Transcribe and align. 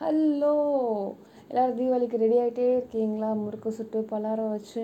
Hello 0.00 0.54
எல்லோரும் 1.48 1.76
தீபாவளிக்கு 1.78 2.16
ready 2.22 2.36
ஆகிட்டே 2.42 2.64
இருக்கீங்களா? 2.70 3.28
முறுக்கு 3.42 3.70
சுட்டு 3.76 3.98
பலாரம் 4.10 4.50
வச்சு? 4.54 4.82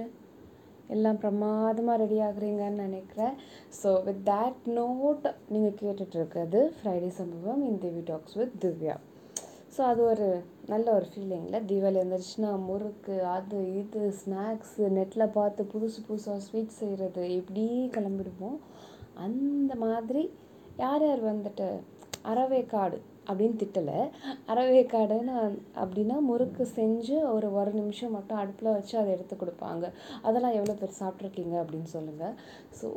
எல்லாம் 0.95 1.19
பிரமாதமாக 1.23 1.97
ரெடி 2.03 2.19
ஆகுறீங்கன்னு 2.27 2.85
நினைக்கிறேன். 2.87 3.35
ஸோ 3.79 3.89
வித் 4.07 4.23
தேட் 4.31 4.63
நோட் 4.77 5.27
நீங்கள் 5.53 5.77
கேட்டுட்ருக்கிறது 5.81 6.61
ஃப்ரைடே 6.77 7.11
சம்பவம் 7.19 7.65
இன் 7.69 7.81
திவி 7.85 8.03
டாக்ஸ் 8.11 8.39
வித் 8.41 8.57
திவ்யா. 8.65 8.97
ஸோ 9.75 9.83
அது 9.91 10.01
ஒரு 10.13 10.29
நல்ல 10.73 10.87
ஒரு 10.99 11.09
ஃபீலிங்கில் 11.13 11.67
தீபாவளி 11.73 12.01
வந்துருச்சுன்னா 12.05 12.53
முறுக்கு 12.69 13.19
அது 13.37 13.61
இது 13.83 14.03
ஸ்நாக்ஸு 14.23 14.95
நெட்டில் 14.99 15.35
பார்த்து 15.39 15.71
புதுசு 15.75 16.01
புதுசாக 16.09 16.41
ஸ்வீட் 16.49 16.81
செய்கிறது 16.81 17.25
இப்படி 17.41 17.67
கிளம்பிடுவோம். 17.97 18.59
அந்த 19.27 19.73
மாதிரி 19.87 20.25
யார் 20.85 21.07
யார் 21.11 21.31
வந்துட்டு 21.33 21.71
அறவேக்காடு 22.33 22.99
அப்படின்னு 23.31 23.61
திட்டலை. 23.63 23.99
அறவேக்காடுன்னு 24.53 25.37
அப்படின்னா 25.83 26.19
முறுக்கு 26.31 26.67
செஞ்சு 26.79 27.17
ஒரு 27.37 27.51
ஒரு 27.61 27.73
நிமிஷம் 27.81 28.17
மட்டும் 28.19 28.41
அடுப்பில் 28.43 28.75
வச்சு 28.77 28.95
அதை 29.03 29.11
எடுத்து 29.17 29.37
கொடுப்பாங்க. 29.43 29.87
அதெல்லாம் 30.27 30.59
எவ்வளோ 30.59 30.77
பேர் 30.83 31.01
சாப்பிட்ருக்கீங்க 31.03 31.57
அப்படின்னு 31.63 31.91
சொல்லுங்கள் 31.97 32.37
ஸோ 32.81 32.89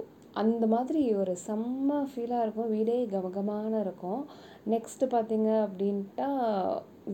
அந்த 0.42 0.66
மாதிரி 0.74 1.02
ஒரு 1.22 1.34
செம்ம 1.48 1.98
ஃபீலாக 2.12 2.46
இருக்கும். 2.46 2.72
வீடே 2.76 2.96
கமகமான 3.12 3.80
இருக்கும். 3.86 4.22
நெக்ஸ்ட்டு 4.74 5.14
பார்த்தீங்க 5.14 5.50
அப்படின்ட்டா 5.66 6.30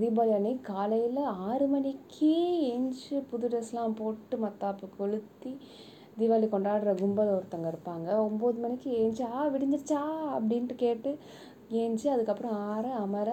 தீபாவளி 0.01 0.31
அன்னைக்கு 0.38 0.63
காலையில் 0.73 1.21
ஆறு 1.47 1.65
மணிக்கே 1.73 2.35
ஏஞ்சி 2.73 3.17
புது 3.31 3.47
ட்ரெஸ்லாம் 3.53 3.97
போட்டு 4.01 4.38
மத்தாப்பு 4.43 4.88
கொளுத்தி 4.97 5.51
தீபாவளி 6.19 6.47
கொண்டாடுற 6.53 6.91
கும்பல் 7.01 7.33
ஒருத்தங்க 7.35 7.67
இருப்பாங்க. 7.71 8.07
ஒம்பது 8.27 8.57
மணிக்கு 8.63 8.89
ஏஞ்சி 9.01 9.23
ஆ 9.35 9.41
விடிஞ்சிருச்சா? 9.53 10.01
அப்படின்ட்டு 10.38 10.75
கேட்டு 10.85 11.11
ஏஞ்சி 11.69 12.07
அதுக்கப்புறம் 12.13 12.57
ஆற 12.73 12.85
அமர 12.95 13.29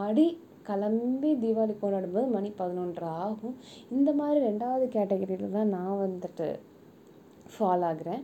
ஆடி 0.00 0.26
கிளம்பி 0.62 1.30
தீபாவளி 1.42 1.74
கொண்டாடும்போது 1.76 2.26
மணி 2.34 2.50
பதினொன்றரை 2.58 3.10
ஆகும் 3.26 3.54
இந்த 3.90 4.10
மாதிரி 4.12 4.38
ரெண்டாவது 4.46 4.84
கேட்டகரியில் 4.96 5.56
தான் 5.56 5.72
நான் 5.76 6.00
வந்துட்டு 6.02 6.48
ஃபால் 7.52 7.84
ஆகுறேன். 7.90 8.22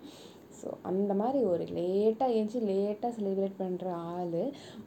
ஸோ 0.67 0.73
அந்த 0.91 1.13
மாதிரி 1.19 1.41
ஒரு 1.51 1.65
லேட்டாக 1.77 2.35
ஏஞ்சி 2.39 2.61
லேட்டாக 2.69 3.11
செலிப்ரேட் 3.17 3.61
பண்ணுற 3.61 3.89
ஆள் 4.13 4.41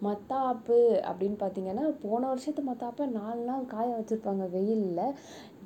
மத்தாப்பு 0.06 0.80
அப்படின்னு 1.10 1.38
பார்த்தீங்கன்னா 1.44 1.86
போன 2.06 2.22
வருஷத்து 2.32 2.62
மத்தாப்பை 2.70 3.06
நாலு 3.20 3.42
நாள் 3.50 3.70
காய 3.74 3.88
வச்சுருப்பாங்க 3.98 4.46
வெயிலில். 4.56 5.16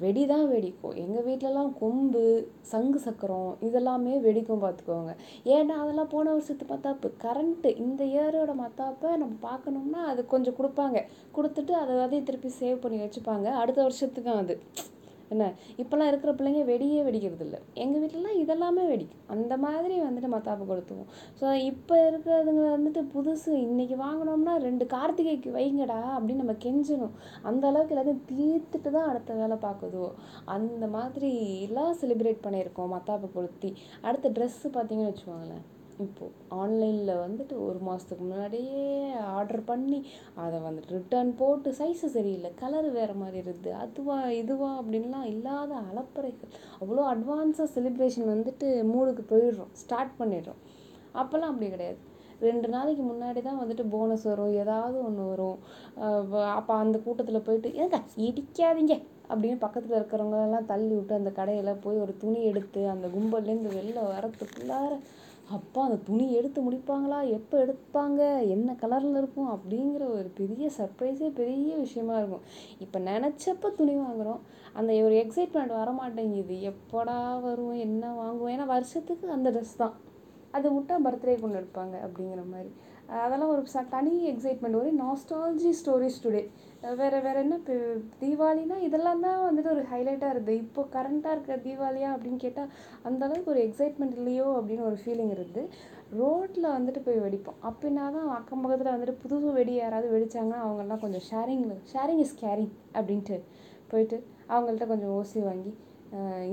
வெடி 0.03 0.23
தான் 0.33 0.45
வெடிக்கும். 0.53 0.95
எங்கள் 1.03 1.25
வீட்டிலலாம் 1.27 1.73
கொம்பு 1.81 2.23
சங்கு 2.71 2.99
சக்கரம் 3.07 3.51
இதெல்லாமே 3.67 4.13
வெடிக்கும் 4.27 4.63
பார்த்துக்கோங்க 4.65 5.13
ஏன்னா 5.55 5.75
அதெல்லாம் 5.83 6.13
போன 6.15 6.31
வருஷத்து 6.35 6.67
மத்தாப்பு. 6.73 7.09
கரண்ட்டு 7.25 7.71
இந்த 7.85 8.03
இயரோட 8.15 8.53
மத்தாப்பை 8.63 9.11
நம்ம 9.23 9.35
பார்க்கணும்னா 9.49 10.03
அது 10.13 10.23
கொஞ்சம் 10.33 10.57
கொடுப்பாங்க. 10.59 10.99
கொடுத்துட்டு 11.37 11.75
அதை 11.81 12.01
அதையும் 12.05 12.29
திருப்பி 12.31 12.51
சேவ் 12.61 12.83
பண்ணி 12.85 12.99
வச்சுப்பாங்க. 13.05 13.47
அடுத்த 13.63 13.79
வருஷத்துக்கும் 13.87 14.41
அது. 14.43 14.55
என்ன? 15.33 15.45
இப்போல்லாம் 15.81 16.09
இருக்கிற 16.11 16.31
பிள்ளைங்க 16.39 16.61
வெடியே 16.71 16.99
வெடிக்கிறது 17.07 17.45
இல்லை 17.47 17.59
எங்கள் 17.83 18.01
வீட்டிலலாம் 18.03 18.39
இதெல்லாமே 18.43 18.85
வெடிக்கும். 18.91 19.21
அந்த 19.35 19.53
மாதிரி 19.65 19.95
வந்துட்டு 20.07 20.31
மத்தாப்பு 20.35 20.63
கொளுத்துவோம் 20.71 21.09
ஸோ 21.39 21.45
இப்போ 21.69 21.95
இருக்கிறதுங்க 22.09 22.63
வந்துட்டு 22.75 23.03
புதுசு. 23.15 23.51
இன்றைக்கி 23.67 23.97
வாங்கினோம்னா 24.05 24.55
ரெண்டு 24.67 24.87
கார்த்திகைக்கு 24.95 25.51
வைங்கடா 25.59 25.99
அப்படின்னு 26.15 26.43
நம்ம 26.43 26.57
கெஞ்சணும் 26.65 27.15
அந்த 27.51 27.63
அளவுக்கு 27.71 27.95
எல்லாத்தையும் 27.95 28.25
தீர்த்துட்டு 28.33 28.89
தான் 28.97 29.09
அடுத்த 29.11 29.33
வேலை 29.41 29.57
பார்க்குதோ. 29.67 30.07
அந்த 30.55 30.87
மாதிரி 30.97 31.31
எல்லாம் 31.67 31.95
செலிப்ரேட் 32.01 32.43
பண்ணியிருக்கோம் 32.47 32.93
மத்தாப்பு 32.95 33.29
கொளுத்தி. 33.37 33.71
அடுத்த 34.07 34.29
ட்ரெஸ்ஸு 34.37 34.69
பார்த்தீங்கன்னு 34.77 35.11
வச்சுக்கோங்களேன். 35.11 35.63
இப்போது 35.99 36.35
ஆன்லைனில் 36.61 37.21
வந்துட்டு 37.23 37.55
ஒரு 37.67 37.79
மாதத்துக்கு 37.79 38.23
முன்னாடியே 38.23 38.83
ஆர்டர் 39.33 39.63
பண்ணி 39.65 39.99
அதை 40.35 40.57
வந்துட்டு 40.59 40.95
ரிட்டர்ன் 40.97 41.31
போட்டு 41.35 41.71
சைஸு 41.79 42.07
சரியில்லை 42.09 42.51
கலர் 42.61 42.89
வேறு 42.91 43.13
மாதிரி 43.13 43.37
இருக்குது 43.39 43.75
அதுவா 43.81 44.17
இதுவா 44.31 44.69
அப்படின்லாம் 44.79 45.27
இல்லாத 45.33 45.73
அலப்பறைகள் 45.89 46.55
அவ்வளோ 46.81 47.03
அட்வான்ஸாக 47.13 47.69
செலிப்ரேஷன் 47.75 48.31
வந்துட்டு 48.33 48.69
மூடுக்கு 48.93 49.25
போயிடுறோம் 49.33 49.71
ஸ்டார்ட் 49.83 50.17
பண்ணிடுறோம். 50.19 50.61
அப்போல்லாம் 51.13 51.51
அப்படி 51.53 51.69
கிடையாது. 51.69 51.99
ரெண்டு 52.41 52.67
நாளைக்கு 52.67 53.03
முன்னாடி 53.03 53.41
தான் 53.41 53.59
வந்துட்டு 53.61 53.83
போனஸ் 53.95 54.25
வரும் 54.29 54.55
ஏதாவது 54.63 54.97
ஒன்று 55.07 55.25
வரும். 55.31 55.59
அப்போ 56.57 56.73
அந்த 56.83 56.97
கூட்டத்தில் 56.99 57.45
போயிட்டு 57.47 57.69
ஏங்க 57.81 57.99
இடிக்காதீங்க 58.27 58.95
அப்படின்னு 59.29 59.57
பக்கத்தில் 59.57 59.97
இருக்கிறவங்களெல்லாம் 59.99 60.69
தள்ளி 60.71 60.93
விட்டு 60.95 61.13
அந்த 61.19 61.31
கடையில் 61.39 61.79
போய் 61.85 62.01
ஒரு 62.05 62.17
துணி 62.23 62.39
எடுத்து 62.49 62.81
அந்த 62.93 63.07
கும்பல்லேருந்து 63.07 63.71
வெளில 63.77 63.99
வரத்துக்குள்ளார 64.13 64.91
அப்பா 65.49 65.83
அந்த 65.83 65.95
துணி 65.95 66.31
எடுத்து 66.33 66.71
முடிப்பாங்களா? 66.71 67.29
எப்போ 67.29 67.65
எடுப்பாங்க? 67.65 68.47
என்ன 68.47 68.75
கலரில் 68.81 69.17
இருக்கும்? 69.17 69.49
அப்படிங்கிற 69.49 70.03
ஒரு 70.09 70.31
பெரிய 70.33 70.69
சர்ப்ரைஸே 70.77 71.29
பெரிய 71.29 71.75
விஷயமா 71.75 72.17
இருக்கும். 72.17 72.41
இப்போ 72.79 72.99
நினச்சப்ப 72.99 73.75
துணி 73.75 73.95
வாங்குகிறோம் 73.95 74.39
அந்த 74.73 74.93
ஒரு 74.93 75.15
எக்ஸைட்மெண்ட் 75.15 75.73
வரமாட்டேங்குது. 75.73 76.73
எப்போடா 76.73 77.41
வரும் 77.41 77.73
என்ன 77.73 78.13
வாங்குவோம்? 78.13 78.53
ஏன்னா 78.53 78.65
வருஷத்துக்கு 78.65 79.29
அந்த 79.29 79.51
ட்ரெஸ் 79.51 79.75
தான். 79.77 79.93
அது 80.51 80.73
விட்டால் 80.73 81.03
பர்த்டே 81.03 81.39
கொண்டு 81.39 81.59
எடுப்பாங்க 81.59 81.95
அப்படிங்கிற 82.05 82.49
மாதிரி. 82.49 82.71
அதெல்லாம் 83.23 83.51
ஒரு 83.53 83.63
ச 83.73 83.81
தனி 83.89 84.13
எக்ஸைட்மெண்ட் 84.31 84.77
ஒரு 84.81 84.91
நாஸ்டாலஜி 85.01 85.71
ஸ்டோரிஸ் 85.79 86.21
டுடே 86.23 86.41
வேறு 86.99 87.17
வேறு 87.25 87.39
என்ன 87.43 87.57
இப்போ 87.61 87.75
தீபாவளினா 88.21 88.77
இதெல்லாம் 88.87 89.23
தான் 89.25 89.43
வந்துட்டு 89.47 89.73
ஒரு 89.73 89.83
ஹைலைட்டாக 89.91 90.33
இருக்குது 90.33 90.61
இப்போ 90.63 90.81
கரண்ட்டாக 90.95 91.35
இருக்க 91.35 91.57
தீபாவளியா 91.65 92.09
அப்படின்னு 92.15 92.39
கேட்டால் 92.45 92.71
அந்தளவுக்கு 93.09 93.53
ஒரு 93.53 93.61
எக்ஸைட்மெண்ட் 93.67 94.17
இல்லையோ 94.19 94.47
அப்படின்னு 94.59 94.87
ஒரு 94.89 94.97
ஃபீலிங் 95.03 95.33
இருக்குது 95.37 95.63
ரோட்டில் 96.19 96.73
வந்துட்டு 96.75 97.01
போய் 97.05 97.23
வெடிப்போம். 97.25 97.59
அப்படின்னா 97.69 98.03
தான் 98.15 98.27
அக்கம் 98.39 98.63
பக்கத்தில் 98.63 98.93
வந்துட்டு 98.93 99.15
புதுசு 99.21 99.51
வெடி 99.59 99.75
யாராவது 99.75 100.09
வெடித்தாங்கன்னா 100.15 100.59
அவங்கெல்லாம் 100.65 101.03
கொஞ்சம் 101.03 101.25
ஷேரிங்கில் 101.29 101.79
ஷேரிங் 101.93 102.21
இஸ் 102.25 102.37
கேரிங் 102.43 102.73
அப்படின்ட்டு 102.97 103.37
போயிட்டு 103.93 104.19
அவங்கள்ட்ட 104.53 104.87
கொஞ்சம் 104.91 105.13
ஓசி 105.19 105.41
வாங்கி 105.49 105.73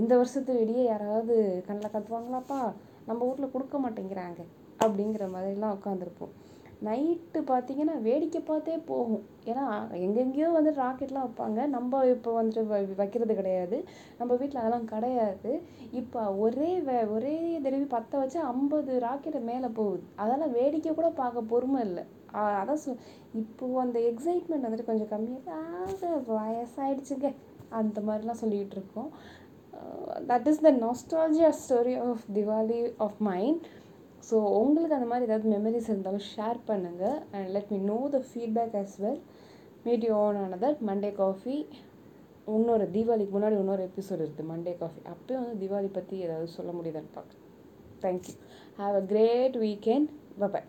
இந்த 0.00 0.12
வருஷத்து 0.16 0.52
வெடியை 0.60 0.84
யாராவது 0.84 1.34
கண்ணில் 1.66 1.94
கத்துவாங்களாப்பா? 1.94 2.60
நம்ம 3.08 3.20
வீட்டில் 3.26 3.52
கொடுக்க 3.54 3.78
மாட்டேங்கிறாங்க. 3.84 4.40
அப்படிங்கிற 4.84 5.24
மாதிரிலாம் 5.34 5.76
உட்காந்துருப்போம். 5.78 6.34
நைட்டு 6.86 7.38
பார்த்தீங்கன்னா 7.48 7.94
வேடிக்கை 8.04 8.40
பார்த்தே 8.42 8.76
போகும். 8.90 9.24
ஏன்னா 9.50 9.64
எங்கெங்கேயோ 10.04 10.48
வந்து 10.56 10.70
ராக்கெட்லாம் 10.78 11.24
வைப்பாங்க. 11.26 11.66
நம்ம 11.74 12.00
இப்போ 12.12 12.30
வந்துட்டு 12.36 12.94
வைக்கிறது 13.00 13.34
கிடையாது. 13.40 13.78
நம்ம 14.18 14.36
வீட்டில் 14.40 14.60
அதெல்லாம் 14.62 14.86
கிடையாது. 14.92 15.50
இப்போ 16.00 16.20
ஒரே 16.44 16.70
வே 16.86 16.96
ஒரே 17.16 17.34
தடவை 17.64 17.86
பற்ற 17.94 18.20
வச்சா 18.22 18.42
ஐம்பது 18.52 18.94
ராக்கெட்டை 19.06 19.42
மேலே 19.50 19.70
போகுது. 19.80 20.04
அதெல்லாம் 20.22 20.54
வேடிக்கை 20.58 20.94
கூட 20.94 21.10
பார்க்க 21.20 21.50
பொறுமை 21.52 21.82
இல்லை. 21.88 22.04
அதான் 22.60 22.82
சொ 22.84 22.90
இப்போது 23.42 23.80
அந்த 23.84 23.98
எக்ஸைட்மெண்ட் 24.10 24.66
வந்துட்டு 24.66 24.88
கொஞ்சம் 24.90 25.12
கம்மியாக 25.12 26.10
வயசாயிடுச்சுங்க. 26.38 27.30
அந்த 27.80 27.98
மாதிரிலாம் 28.08 28.42
சொல்லிகிட்டு 28.44 28.76
இருக்கோம். 28.78 29.10
That 30.30 30.48
is 30.52 30.64
the 30.68 30.72
nostalgia 30.84 31.50
story 31.60 31.94
of 32.06 32.24
Diwali 32.38 32.80
of 33.06 33.20
mind 33.28 33.60
so 34.28 34.36
உங்களுக்கு 34.56 34.96
அந்த 34.96 35.08
மாதிரி 35.10 35.26
ஏதாவது 35.28 35.52
மெமரிஸ் 35.54 35.90
இருந்தாலும் 35.90 36.26
ஷேர் 36.30 36.58
பண்ணுங்கள் 36.68 37.18
and 37.32 37.48
let 37.50 37.70
me 37.72 37.78
know 37.86 37.98
the 38.08 38.20
feedback 38.26 38.76
as 38.80 38.96
well 39.00 39.22
meet 39.84 40.04
you 40.04 40.14
on 40.20 40.40
another 40.40 40.76
Monday 40.88 41.10
coffee 41.16 41.56
இன்னொரு 42.50 42.86
தீபாவளிக்கு 42.92 43.34
முன்னாடி 43.34 43.56
இன்னொரு 43.58 43.82
எபிசோட் 43.88 44.22
இருக்குது 44.22 44.50
மண்டே 44.50 44.74
காஃபி 44.78 45.00
அப்போயும் 45.10 45.42
வந்து 45.42 45.60
தீபாவளி 45.60 45.90
பற்றி 45.92 46.16
ஏதாவது 46.20 46.48
சொல்ல 46.56 46.72
முடியுதான்னு 46.78 47.12
பார்க்குறேன் 47.14 47.46
thank you 48.02 48.34
have 48.78 48.96
a 48.96 49.04
great 49.06 49.56
weekend 49.64 50.10
bye bye 50.38 50.68